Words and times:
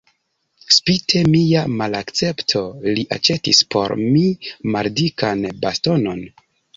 Spite 0.75 1.19
mia 1.33 1.65
malakcepto 1.81 2.61
li 2.95 3.03
aĉetis 3.17 3.59
por 3.75 3.93
mi 4.15 4.23
maldikan 4.77 5.45
bastonon. 5.67 6.25